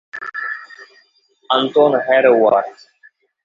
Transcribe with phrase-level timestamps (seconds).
[1.51, 2.65] Antoine Hérouard.